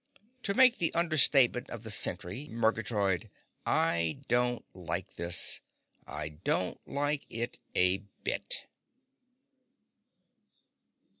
To 0.41 0.55
make 0.55 0.79
the 0.79 0.91
understatement 0.95 1.69
of 1.69 1.83
the 1.83 1.91
century, 1.91 2.47
Murgatroyd, 2.49 3.29
I 3.67 4.23
don't 4.27 4.65
like 4.73 5.13
this. 5.15 5.61
I 6.07 6.29
don't 6.29 6.81
like 6.87 7.27
it 7.29 7.59
a 7.75 7.99
bit!" 8.23 8.65